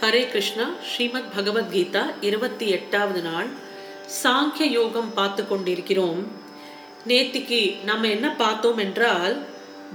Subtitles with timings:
[0.00, 3.46] ஹரே கிருஷ்ணா ஸ்ரீமத் பகவத்கீதா இருபத்தி எட்டாவது நாள்.
[4.22, 6.26] சாங்கிய யோகம் பார்த்து கொண்டிருக்கிறோம்.
[7.06, 9.36] நேத்திக்கு நம்ம என்ன பார்த்தோம் என்றால்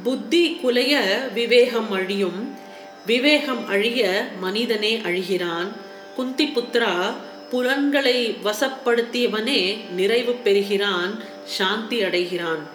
[0.03, 0.97] புத்தி குலைய
[1.33, 2.55] விவேகம் அழியும்.
[3.05, 5.67] விவேகம் அழிய மனிதனே அழிகிறான்.
[6.15, 7.13] குந்தி புத்ரா
[7.49, 12.67] புலன்களை வசப்படுத்தியவனே நிறைவு பெறுகிறான் சாந்தி அடைகிறான்.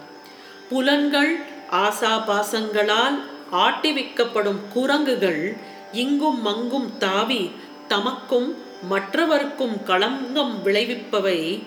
[0.68, 1.40] புலன்கள்
[1.70, 3.18] ஆசாபாசங்களால்
[3.52, 5.56] ஆட்டிவிக்கப்படும் குரங்குகள்
[5.93, 7.50] இங்கும் மங்கும் தாவி
[7.88, 8.55] தமக்கும்
[8.91, 11.62] மற்றவருக்கும் களங்கம் விளைவிப்பவை.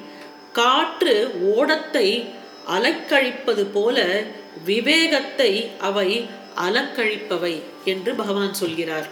[0.53, 2.29] காற்று ஓடத்தை
[2.69, 4.23] அலக்கழிப்பது போல
[4.65, 9.07] விவேகத்தை அவை அலக்கழிப்பவை என்று பகவான் சொல்கிறார்.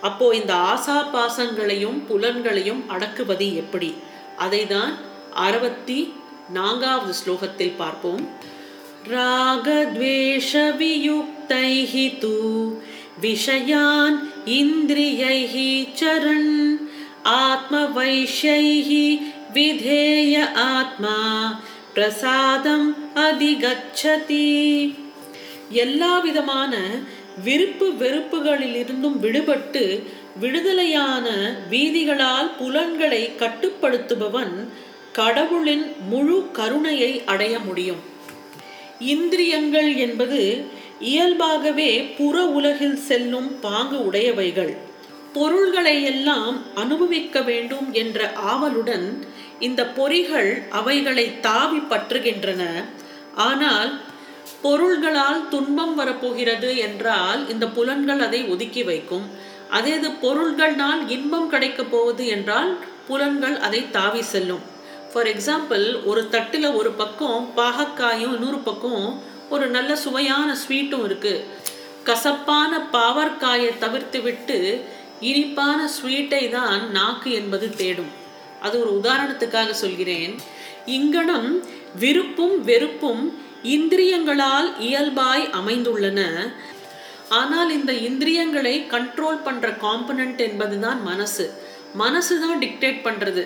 [0.00, 3.94] அப்போ இந்த ஆசா பாசங்களையும் புலன்களையும் அடக்குவது எப்படி?
[4.36, 4.94] அதை தான்
[5.34, 6.14] அறுபத்தி
[6.48, 8.28] நான்காவது ஸ்லோகத்தில் பார்ப்போம்.
[9.08, 12.36] ராகத்வேஷ வியுக்தை தூ
[13.23, 14.17] विषयान्
[14.51, 15.55] इन्द्रियैः
[15.95, 16.51] चरन्
[17.35, 18.89] आत्मवैश्यैः
[19.53, 20.35] विधेय
[20.67, 21.17] आत्मा
[21.97, 22.85] பிரசாதம்
[23.23, 24.45] அதிகச்சதி
[25.81, 26.73] எல்லா விதமான
[27.45, 29.83] விருப்பு வெறுப்புகளிலிருந்தும் விடுபட்டு
[30.43, 31.27] விடுதலையான
[31.71, 34.55] வீதிகளால் புலன்களை கட்டுப்படுத்துபவன்
[35.19, 38.01] கடவுளின் முழு கருணையை அடைய முடியும்
[39.07, 40.41] இந்திரியங்கள் என்பது
[41.00, 44.76] இயல்பாகவே புற உலகில் செல்லும் பாங்கு உடையவைகள்.
[45.32, 49.26] பொருள்களை எல்லாம் அனுபவிக்க வேண்டும் என்ற ஆவலுடன்
[49.58, 52.84] இந்த பொறிகள் அவைகளை தாவி பற்றுகின்றன.
[53.34, 54.00] ஆனால்
[54.62, 59.26] பொருள்களால் துன்பம் வரப்போகிறது என்றால் இந்த புலன்கள் அதை ஒதுக்கி வைக்கும்.
[59.70, 64.62] அதே இது பொருள்கள்னால் இன்பம் கிடைக்கப் போவது என்றால் புலன்கள் அதை தாவி செல்லும்.
[65.12, 69.22] ஃபார் எக்ஸாம்பிள் ஒரு தட்டில் ஒரு பக்கம் பாகக்காயும் இன்னொரு பக்கம்
[69.54, 71.44] ஒரு நல்ல சுவையான ஸ்வீட்டும் இருக்குது
[72.08, 74.58] கசப்பான பாவற்காயை தவிர்த்து விட்டு
[75.28, 78.12] இனிப்பான ஸ்வீட்டை தான் நாக்கு என்பது தேடும்.
[78.66, 80.34] அது ஒரு உதாரணத்துக்காக சொல்கிறேன்.
[80.98, 81.50] இங்கனம்
[82.02, 83.22] விருப்பும் வெறுப்பும்
[83.76, 86.20] இந்திரியங்களால் இயல்பாய் அமைந்துள்ளன.
[87.40, 91.46] ஆனால் இந்த இந்திரியங்களை கண்ட்ரோல் பண்ணுற காம்பனண்ட் என்பதுதான் மனசு.
[92.02, 93.42] மனசு தான் டிக்டேட் பண்ணுறது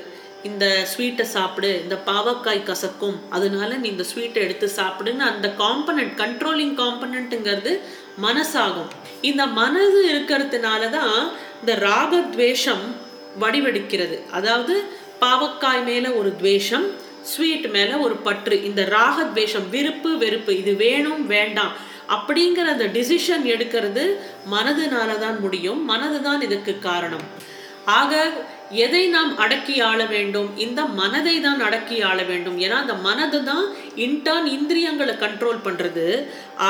[0.48, 6.74] இந்த ஸ்வீட்டை சாப்பிடு இந்த பாவக்காய் கசக்கும் அதனால நீ இந்த ஸ்வீட்டை எடுத்து சாப்பிடுன்னு அந்த காம்பனண்ட் கண்ட்ரோலிங்
[6.80, 7.72] காம்பனண்ட்டுங்கிறது
[8.24, 8.90] மனசாகும்.
[9.30, 11.14] இந்த மனது இருக்கிறதுனால தான்
[11.60, 12.84] இந்த ராகத்வேஷம்
[13.42, 14.16] வடிவெடுக்கிறது.
[14.38, 14.74] அதாவது
[15.24, 16.86] பாவக்காய் மேலே ஒரு துவேஷம்
[17.32, 18.56] ஸ்வீட் மேலே ஒரு பற்று.
[18.68, 21.74] இந்த ராகத்வேஷம் விருப்பு வெறுப்பு இது வேணும் வேண்டாம்
[22.16, 24.04] அப்படிங்கிற அந்த டிசிஷன் எடுக்கிறது
[24.54, 25.80] மனதுனால தான் முடியும்.
[25.92, 27.26] மனது தான் இதுக்கு காரணம்.
[27.98, 28.12] ஆக
[28.84, 30.48] எதை நாம் அடக்கி ஆள வேண்டும்?
[30.64, 32.56] இந்த மனதை தான் அடக்கி ஆள வேண்டும்.
[32.64, 33.66] ஏன்னா அந்த மனது தான்
[34.04, 36.06] இன்டர்ன் இந்திரியங்களை கண்ட்ரோல் பண்ணுறது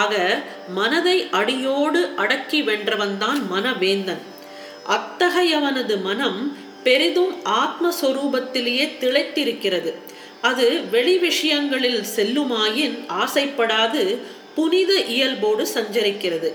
[0.00, 0.42] ஆக
[0.78, 4.22] மனதை அடியோடு அடக்கி வென்றவன் தான் மனவேந்தன்.
[4.96, 6.40] அத்தகையவனது மனம்
[6.86, 9.92] பெரிதும் ஆத்மஸ்வரூபத்திலேயே திளைத்திருக்கிறது.
[10.50, 14.04] அது வெளி விஷயங்களில் செல்லுமாயின் ஆசைப்படாது
[14.54, 16.50] புனித இயல்போடு சஞ்சரிக்கிறது.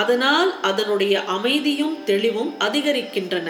[0.00, 3.48] அதனால் அதனுடைய அமைதியும் தெளிவும் அதிகரிக்கின்றன.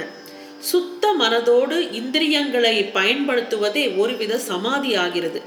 [0.70, 5.40] சுத்த மனதோடு இந்திரியங்களை பயன்படுத்துவதே ஒருவித சமாதி ஆகிறது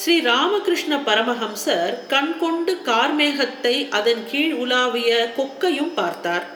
[0.00, 6.46] ஸ்ரீ ராமகிருஷ்ண பரமஹம்சர் கண்கொண்டு கார்மேகத்தை அதன் கீழ் உலாவிய கொக்கையும் பார்த்தார்.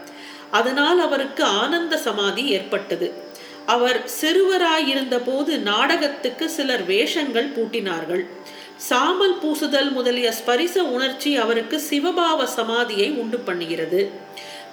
[0.58, 3.08] அதனால் அவருக்கு ஆனந்த சமாதி ஏற்பட்டது.
[3.74, 8.24] அவர் சிறுவராயிருந்த போது நாடகத்துக்கு சிலர் வேஷங்கள் பூட்டினார்கள்.
[8.88, 14.00] சாமல் பூசுதல் முதலிய ஸ்பரிச உணர்ச்சி அவருக்கு சிவபாவ சமாதியை உண்டு பண்ணுகிறது.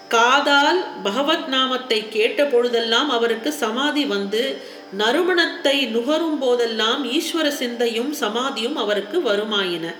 [0.10, 4.62] காதால் பகவத் நாமத்தை கேட்ட பொழுதெல்லாம் அவருக்கு சமாதி வந்து
[4.98, 9.96] நறுமணத்தை நுகரும் போதெல்லாம் ஈஸ்வர சிந்தையும் சமாதியும் அவருக்கு வருமாயின.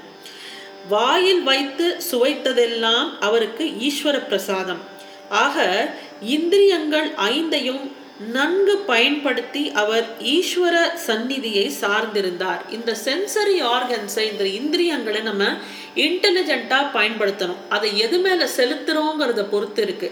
[0.90, 4.82] வாயில் வைத்து சுவைத்ததெல்லாம் அவருக்கு ஈஸ்வர பிரசாதம்.
[5.30, 5.90] ஆக
[6.22, 12.70] இந்திரியங்கள் ஐந்தையும் நன்கு பயன்படுத்தி அவர் ஈஸ்வர சந்நிதியை சார்ந்திருந்தார்.
[12.70, 15.52] இந்த சென்சரி ஆர்கன்ஸை இந்த இந்திரியங்களை நம்ம
[15.96, 17.56] இன்டெலிஜென்ட்டாக பயன்படுத்தணும்.
[17.70, 20.12] அதை எது மேலே செலுத்துகிறோங்கிறத பொறுத்து இருக்கு.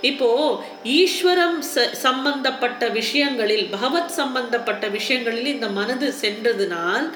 [0.00, 1.62] இப்போ ஈஸ்வரம்
[1.92, 7.10] சம்பந்தப்பட்ட விஷயங்களில் பகவத் சம்பந்தப்பட்ட விஷயங்களில் இந்த மனது சென்றதுனால்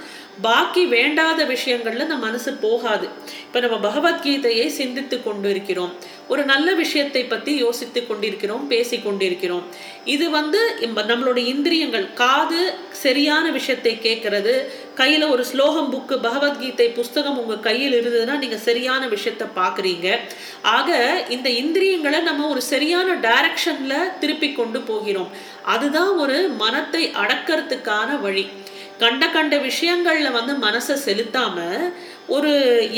[0.46, 3.06] பாக்கி வேண்டாத விஷயங்கள்ல இந்த மனசு போகாது.
[3.46, 5.92] இப்போ நம்ம பகவத்கீதையை சிந்தித்து கொண்டு இருக்கிறோம்
[6.32, 9.64] ஒரு நல்ல விஷயத்தை பற்றி யோசித்து கொண்டிருக்கிறோம் பேசி கொண்டிருக்கிறோம்.
[10.14, 10.60] இது வந்து
[11.12, 12.60] நம்மளுடைய இந்திரியங்கள் காது
[13.04, 14.54] சரியான விஷயத்தை கேட்கறது.
[15.00, 20.08] கையில் ஒரு ஸ்லோகம் புக்கு பகவத்கீதை புஸ்தகம் உங்கள் கையில் இருந்ததுன்னா நீங்கள் சரியான விஷயத்த பார்க்குறீங்க
[20.76, 20.98] ஆக
[21.36, 25.30] இந்த இந்திரியங்களை நம்ம ஒரு சரியான டைரக்ஷனில் திருப்பி கொண்டு போகிறோம்.
[25.74, 28.44] அதுதான் ஒரு மனத்தை அடக்கிறதுக்கான வழி.
[29.02, 31.84] கண்ட கண்ட விஷயங்களில் வந்து மனசை செலுத்தாமல்
[32.34, 32.52] ஒரு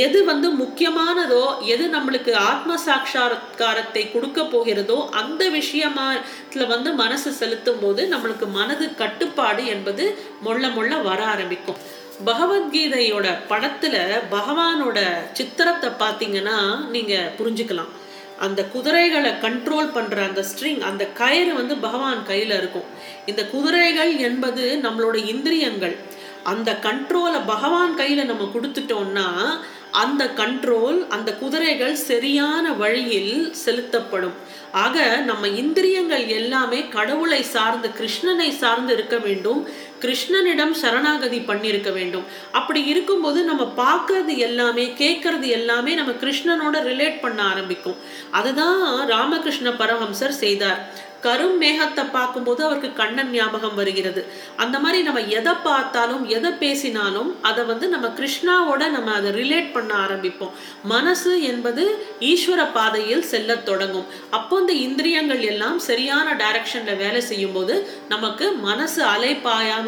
[0.06, 1.44] எது வந்து முக்கியமானதோ
[1.75, 9.64] எது நம்மளுக்கு ஆத்ம சாட்சாத்காரத்தை கொடுக்க போகிறதோ அந்த விஷயமாத்தில் வந்து மனசு செலுத்தும் போது நம்மளுக்கு மனது கட்டுப்பாடு
[9.75, 10.06] என்பது
[10.40, 11.81] மொள்ள மொள்ள வர ஆரம்பிக்கும்.
[12.25, 14.00] பகவத்கீதையோட படத்தில்
[14.37, 14.99] பகவானோட
[15.38, 16.58] சித்திரத்தை பார்த்தீங்கன்னா
[16.94, 17.93] நீங்கள் புரிஞ்சுக்கலாம்.
[18.38, 22.84] அந்த குதிரைகளை கண்ட்ரோல் பண்ற அந்த ஸ்ட்ரிங் அந்த கயிறு வந்து பகவான் கையில இருக்கும்.
[23.26, 25.96] இந்த குதிரைகள் என்பது நம்மளோட இந்திரியங்கள்.
[26.43, 29.49] அந்த கண்ட்ரோலை பகவான் கையில நம்ம கொடுத்துட்டோம்னா
[29.90, 34.32] அந்த கண்ட்ரோல் அந்த குதிரைகள் சரியான வழியில் செலுத்தப்படும்.
[34.73, 39.69] ஆக நம்ம இந்திரியங்கள் எல்லாமே கடவுளை சார்ந்து கிருஷ்ணனை சார்ந்து இருக்க வேண்டும்.
[40.04, 42.26] கிருஷ்ணனிடம் சரணாகதி பண்ணியிருக்க வேண்டும்.
[42.52, 48.00] அப்படி இருக்கும்போது நம்ம பார்க்கறது எல்லாமே கேட்கறது எல்லாமே நம்ம கிருஷ்ணனோட ரிலேட் பண்ண ஆரம்பிக்கும்.
[48.40, 48.82] அதுதான்
[49.14, 50.82] ராமகிருஷ்ண பரமஹம்சர் செய்தார்.
[51.25, 54.22] கரும் மேகத்தை பார்க்கும்போது அவருக்கு கண்ணன் ஞாபகம் வருகிறது.
[54.62, 59.93] அந்த மாதிரி நம்ம எதை பார்த்தாலும் எதை பேசினாலும் அதை வந்து நம்ம கிருஷ்ணாவோட நம்ம அதை ரிலேட் பண்ண
[60.04, 60.56] ஆரம்பிப்போம்.
[60.93, 61.84] மனசு என்பது
[62.31, 64.08] ஈஸ்வர பாதையில் செல்ல தொடங்கும்.
[64.31, 67.76] அப்போ இந்த இந்திரியங்கள் எல்லாம் சரியான டைரக்ஷன்ல வேலை செய்யும் போது
[68.08, 69.02] நமக்கு மனசு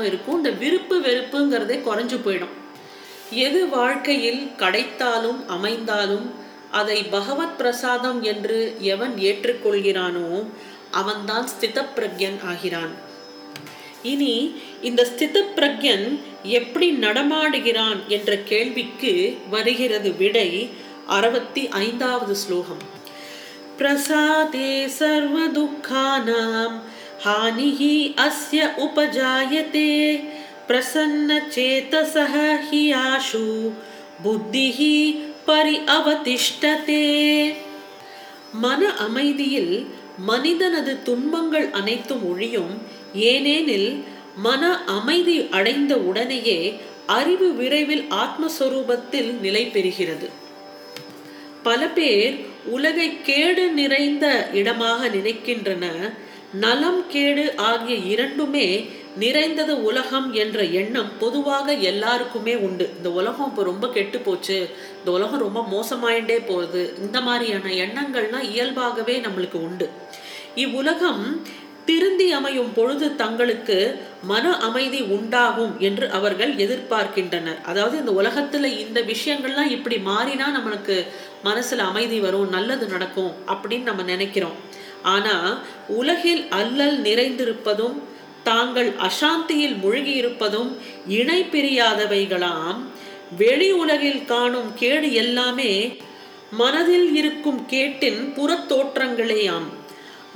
[0.05, 0.37] அலைப்பாயாம இருக்கும்.
[0.37, 2.63] இந்த விருப்பு வெறுப்புங்கிறதே குறைஞ்சு போயிடும்.
[3.31, 6.35] எது வாழ்க்கையில் கிடைத்தாலும் அமைந்தாலும்
[6.71, 10.45] அதை பகவத் பிரசாதம் என்று எவன் ஏற்றுக்கொள்கிறானோ
[10.91, 13.13] அவன்தான் ஸ்தித பிரக்யன் ஆகிறான்.
[14.03, 20.69] இனி இந்த ஸ்தித பிரக்யன் எப்படி நடமாடுகிறான் என்ற கேள்விக்கு வருகிறது விடை
[21.07, 23.03] அறுபத்தி ஐந்தாவது ஸ்லோகம்.
[23.77, 26.81] பிரசாதே சர்வ துக்கானாம்
[27.25, 27.79] हानिः
[28.25, 29.91] அஸ்ய உபஜாயதே
[30.69, 33.47] பிரசன்ன हि आशु ஆஷு
[34.25, 34.97] புத்திஹி
[35.47, 37.07] பரி அவதிஷ்டதே
[38.65, 39.73] மன அமைதியில்
[40.27, 42.75] மனிதனது துன்பங்கள் அனைத்தும் ஒழியும்
[43.31, 43.91] ஏனெனில்
[44.49, 44.63] மன
[44.99, 46.61] அமைதி அடைந்த உடனேயே
[47.07, 50.29] அறிவு விரைவில் ஆத்மஸ்வரூபத்தில் நிலை பெறுகிறது.
[51.63, 52.37] பல பேர்
[52.77, 55.85] உலகை கேடு நிறைந்த இடமாக நினைக்கின்றன.
[56.61, 62.91] நலம் கேடு ஆகிய இரண்டுமே நிறைந்தது உலகம் என்ற எண்ணம் பொதுவாக எல்லாருக்குமே உண்டு.
[62.97, 64.69] இந்த உலகம் இப்போ ரொம்ப கெட்டு போச்சு.
[64.99, 66.95] இந்த உலகம் ரொம்ப மோசமாயிண்டே போகுது.
[66.99, 69.89] இந்த மாதிரியான எண்ணங்கள்லாம் இயல்பாகவே நம்மளுக்கு உண்டு.
[70.55, 71.47] இவ்வுலகம்
[71.85, 77.61] திருந்தி அமையும் பொழுது தங்களுக்கு மன அமைதி உண்டாகும் என்று அவர்கள் எதிர்பார்க்கின்றனர்.
[77.63, 81.07] அதாவது இந்த உலகத்துல இந்த விஷயங்கள்லாம் இப்படி மாறினா நம்மளுக்கு
[81.45, 84.83] மனசுல அமைதி வரும் நல்லது நடக்கும் அப்படின்னு நம்ம நினைக்கிறோம்.
[85.13, 85.53] ஆனால்
[86.01, 87.97] உலகில் அல்லல் நிறைந்திருப்பதும்
[88.43, 90.71] தாங்கள் அசாந்தியில் மூழ்கியிருப்பதும்
[91.19, 92.81] இணை பிரியாதவைகளாம்
[93.37, 95.73] வெளி உலகில் காணும் கேடு எல்லாமே
[96.61, 99.69] மனதில் இருக்கும் கேட்டின் புறத்தோற்றங்களேயாம்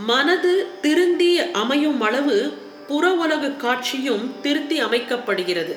[0.06, 2.38] மனது திருந்தி அமையும் அளவு
[2.88, 5.75] புற உலக காட்சியும் திருத்தி அமைக்கப்படுகிறது.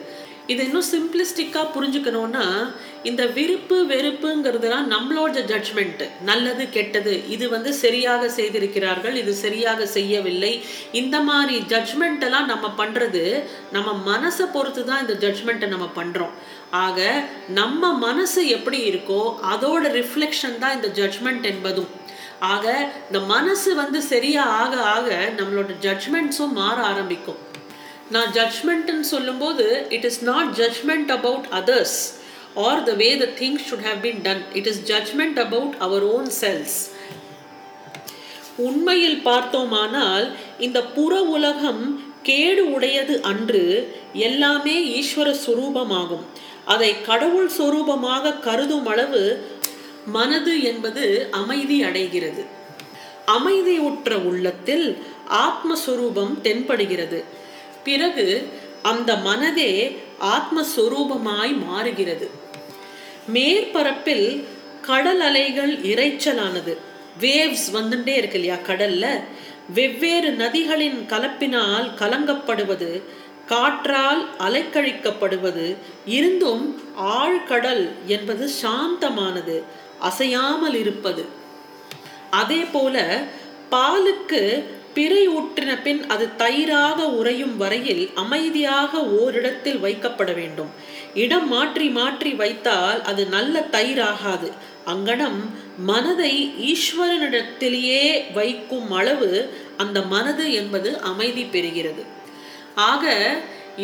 [0.52, 2.46] இது இன்னும் சிம்பிளிஸ்டிக்காக புரிஞ்சுக்கணும்னா
[3.10, 10.54] இந்த விருப்பு வெறுப்புங்கிறதுலாம் நம்மளோட ஜட்ஜ்மெண்ட்டு நல்லது கெட்டது இது வந்து சரியாக செய்திருக்கிறார்கள் இது சரியாக செய்யவில்லை.
[11.02, 13.24] இந்த மாதிரி ஜட்ஜ்மெண்ட்டெல்லாம் நம்ம பண்ணுறது
[13.76, 16.36] நம்ம மனசை பொறுத்து தான் இந்த ஜட்ஜ்மெண்ட்டை நம்ம பண்ணுறோம்
[16.86, 17.00] ஆக
[17.60, 19.22] நம்ம மனசு எப்படி இருக்கோ
[19.54, 21.92] அதோட ரிஃப்ளெக்ஷன் தான் இந்த ஜட்ஜ்மெண்ட் என்பதும்.
[22.54, 22.66] ஆக
[23.08, 25.10] இந்த மனசு வந்து சரியாக ஆக ஆக
[25.40, 27.42] நம்மளோட ஜட்ஜ்மெண்ட்ஸும் மாற ஆரம்பிக்கும்.
[28.14, 32.00] நான் ஜட்மெண்ட்னு சொல்லும்போது it is not judgement about others
[32.68, 36.30] or the way the things should have been done it is judgement about our own
[36.42, 36.78] selves
[38.68, 40.26] உண்மையில் பார்த்தோமானால்
[40.58, 41.84] இந்த புற உலகம்
[42.24, 43.64] கேடு உடையது அன்று
[44.28, 46.26] எல்லாமே ஈஸ்வர சுரூபமாகும்.
[46.66, 49.24] அதை கடவுள் சுரூபமாக கருதும் அளவு
[50.18, 52.44] மனது என்பது அமைதி அடைகிறது.
[53.38, 54.88] அமைதியுற்ற உள்ளத்தில்
[55.46, 57.20] ஆத்மஸ்வரூபம் தென்படுகிறது.
[57.84, 58.48] பிறகு
[58.82, 59.98] அந்த மனதே
[60.36, 62.30] ஆத்மஸ்வரூபமாய் மாறுகிறது.
[63.34, 64.46] மேற்பரப்பில்
[64.82, 66.74] கடல் அலைகள் இறைச்சலானது
[67.20, 69.06] வேவ்ஸ் வந்துட்டே இருக்கு இல்லையா கடல்ல?
[69.74, 73.02] வெவ்வேறு நதிகளின் கலப்பினால் கலங்கப்படுவது
[73.46, 79.64] காற்றால் அலைக்கழிக்கப்படுவது இருந்தும் ஆழ்கடல் என்பது சாந்தமானது
[80.00, 81.26] அசையாமல் இருப்பது.
[82.32, 83.24] அதே போல
[83.70, 84.42] பாலுக்கு
[84.96, 90.72] பிறை ஊற்றின பின் அது தயிராக உறையும் வரையில் அமைதியாக ஓரிடத்தில் வைக்கப்பட வேண்டும்.
[91.24, 94.50] இடம் மாற்றி மாற்றி வைத்தால் அது நல்ல தயிராகாது.
[94.94, 95.40] அங்கனம்
[95.90, 96.34] மனதை
[96.72, 98.04] ஈஸ்வரனிடத்திலேயே
[98.38, 99.32] வைக்கும் அளவு
[99.84, 102.06] அந்த மனது என்பது அமைதி பெறுகிறது.
[102.92, 103.06] ஆக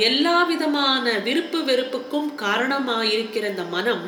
[0.07, 4.05] எல்லா விதமான விருப்பு வெறுப்புக்கும் காரணமாயிருக்கிற இந்த மனம்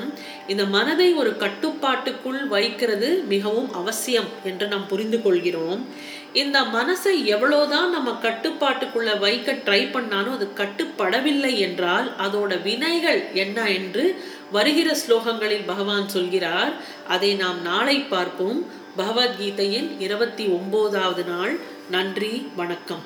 [0.51, 5.81] இந்த மனதை ஒரு கட்டுப்பாட்டுக்குள் வைக்கிறது மிகவும் அவசியம் என்று நாம் புரிந்து கொள்கிறோம்.
[6.33, 14.24] இந்த மனசை எவ்வளோதான் நம்ம கட்டுப்பாட்டுக்குள்ள வைக்க ட்ரை பண்ணாலும் அது கட்டுப்படவில்லை என்றால் அதோட வினைகள் என்ன என்று
[14.51, 16.74] வருகிற ஸ்லோகங்களில் பகவான் சொல்கிறார்.
[17.07, 18.65] அதை நாம் நாளை பார்ப்போம்.
[18.98, 21.59] பகவத்கீதையின் இருபத்தி ஒன்பதாவது நாள்.
[21.89, 23.03] நன்றி வணக்கம்.